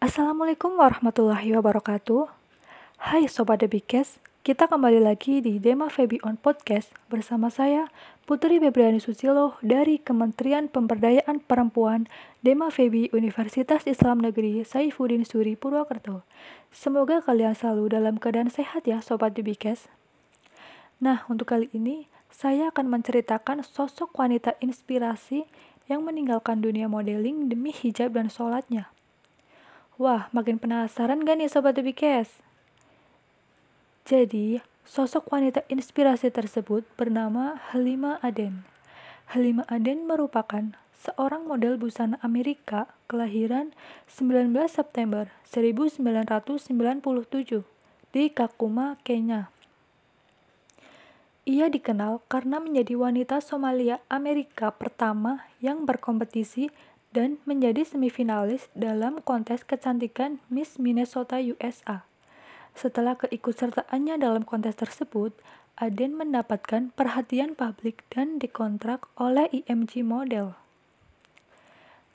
[0.00, 2.24] Assalamualaikum warahmatullahi wabarakatuh.
[3.12, 7.92] Hai Sobat Debikes, kita kembali lagi di Dema Febi on Podcast bersama saya
[8.24, 12.08] Putri Febriani Susilo dari Kementerian Pemberdayaan Perempuan
[12.40, 16.24] Dema Febi Universitas Islam Negeri Saifuddin Suri Purwokerto.
[16.72, 19.92] Semoga kalian selalu dalam keadaan sehat ya Sobat Debikes.
[20.96, 25.44] Nah, untuk kali ini saya akan menceritakan sosok wanita inspirasi
[25.92, 28.88] yang meninggalkan dunia modeling demi hijab dan sholatnya.
[30.00, 32.40] Wah, makin penasaran gak nih Sobat Debikes?
[34.08, 38.64] Jadi, sosok wanita inspirasi tersebut bernama Halima Aden.
[39.28, 43.76] Halima Aden merupakan seorang model busana Amerika kelahiran
[44.08, 46.72] 19 September 1997
[48.16, 49.52] di Kakuma, Kenya.
[51.44, 56.72] Ia dikenal karena menjadi wanita Somalia Amerika pertama yang berkompetisi
[57.10, 62.06] dan menjadi semifinalis dalam kontes kecantikan Miss Minnesota USA.
[62.78, 65.34] Setelah keikutsertaannya dalam kontes tersebut,
[65.80, 70.54] Aden mendapatkan perhatian publik dan dikontrak oleh IMG Model.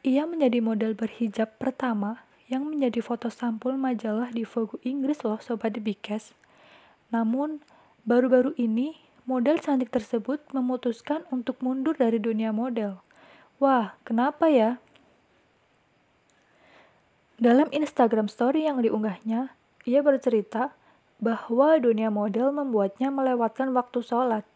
[0.00, 5.76] Ia menjadi model berhijab pertama yang menjadi foto sampul majalah di Vogue Inggris loh Sobat
[5.76, 6.32] Bikes.
[7.12, 7.60] Namun,
[8.08, 8.96] baru-baru ini
[9.28, 13.04] model cantik tersebut memutuskan untuk mundur dari dunia model.
[13.60, 14.80] Wah, kenapa ya?
[17.36, 19.52] Dalam Instagram story yang diunggahnya,
[19.84, 20.72] ia bercerita
[21.20, 24.48] bahwa dunia model membuatnya melewatkan waktu sholat.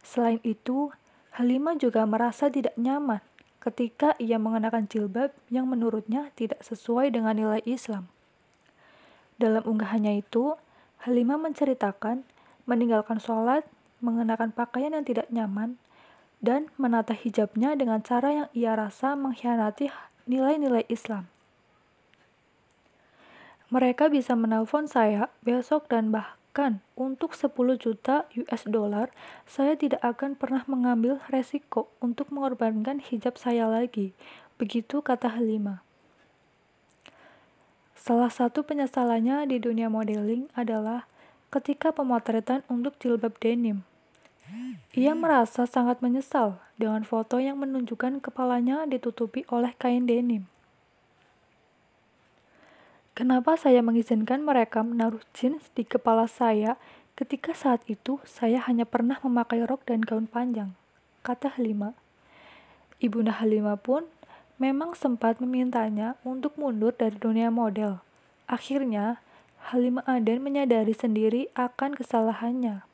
[0.00, 0.88] Selain itu,
[1.36, 3.20] Halimah juga merasa tidak nyaman
[3.60, 8.08] ketika ia mengenakan jilbab yang menurutnya tidak sesuai dengan nilai Islam.
[9.36, 10.56] Dalam unggahannya itu,
[11.04, 12.24] Halimah menceritakan
[12.64, 13.68] meninggalkan sholat,
[14.00, 15.76] mengenakan pakaian yang tidak nyaman,
[16.38, 19.90] dan menata hijabnya dengan cara yang ia rasa mengkhianati
[20.28, 21.26] nilai-nilai Islam.
[23.68, 29.12] Mereka bisa menelpon saya besok dan bahkan untuk 10 juta US dollar,
[29.44, 34.16] saya tidak akan pernah mengambil resiko untuk mengorbankan hijab saya lagi.
[34.56, 35.84] Begitu kata Halima.
[37.98, 41.04] Salah satu penyesalannya di dunia modeling adalah
[41.52, 43.87] ketika pemotretan untuk jilbab denim.
[44.98, 50.48] Ia merasa sangat menyesal dengan foto yang menunjukkan kepalanya ditutupi oleh kain denim.
[53.18, 56.78] Kenapa saya mengizinkan mereka menaruh jeans di kepala saya
[57.18, 60.78] ketika saat itu saya hanya pernah memakai rok dan gaun panjang?
[61.26, 61.98] Kata Halima.
[63.02, 64.06] Ibunda Halima pun
[64.58, 68.02] memang sempat memintanya untuk mundur dari dunia model.
[68.50, 69.22] Akhirnya,
[69.70, 72.87] Halima Aden menyadari sendiri akan kesalahannya.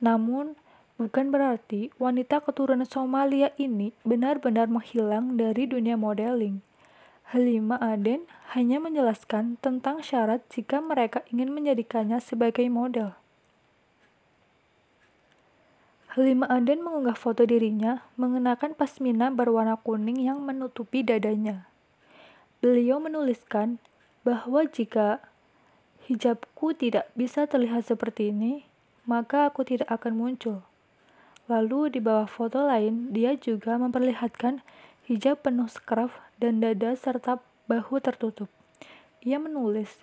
[0.00, 0.56] Namun,
[0.96, 6.64] bukan berarti wanita keturunan Somalia ini benar-benar menghilang dari dunia modeling.
[7.30, 8.26] Halima Aden
[8.58, 13.14] hanya menjelaskan tentang syarat jika mereka ingin menjadikannya sebagai model.
[16.10, 21.70] Halima Aden mengunggah foto dirinya mengenakan pasmina berwarna kuning yang menutupi dadanya.
[22.58, 23.78] Beliau menuliskan
[24.26, 25.22] bahwa jika
[26.10, 28.66] hijabku tidak bisa terlihat seperti ini,
[29.08, 30.64] maka aku tidak akan muncul.
[31.50, 34.62] Lalu di bawah foto lain, dia juga memperlihatkan
[35.10, 38.46] hijab penuh scarf dan dada serta bahu tertutup.
[39.26, 40.00] Ia menulis,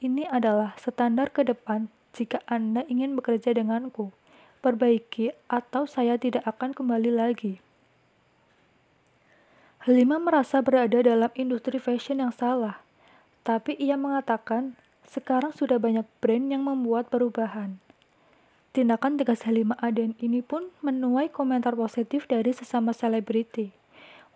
[0.00, 4.12] ini adalah standar ke depan jika Anda ingin bekerja denganku.
[4.60, 7.64] Perbaiki atau saya tidak akan kembali lagi.
[9.80, 12.84] Halima merasa berada dalam industri fashion yang salah,
[13.40, 14.76] tapi ia mengatakan
[15.08, 17.80] sekarang sudah banyak brand yang membuat perubahan.
[18.70, 23.74] Tindakan tegas Halima Aden ini pun menuai komentar positif dari sesama selebriti.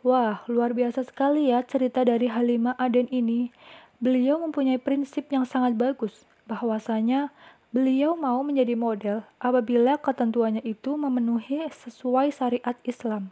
[0.03, 3.55] Wah, luar biasa sekali ya cerita dari Halima Aden ini.
[4.03, 7.31] Beliau mempunyai prinsip yang sangat bagus, bahwasanya
[7.71, 13.31] beliau mau menjadi model apabila ketentuannya itu memenuhi sesuai syariat Islam.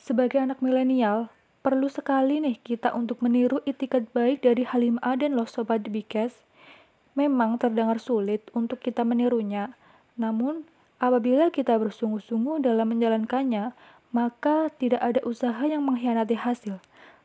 [0.00, 1.28] Sebagai anak milenial,
[1.60, 6.40] perlu sekali nih kita untuk meniru itikat baik dari Halim Aden loh Sobat Bikes.
[7.12, 9.76] Memang terdengar sulit untuk kita menirunya,
[10.22, 10.62] namun,
[11.02, 13.74] apabila kita bersungguh-sungguh dalam menjalankannya,
[14.14, 16.78] maka tidak ada usaha yang mengkhianati hasil.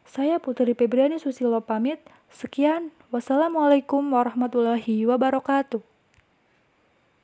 [0.07, 2.01] Saya Putri Febriani Susilo pamit.
[2.33, 2.95] Sekian.
[3.13, 5.96] Wassalamualaikum warahmatullahi wabarakatuh.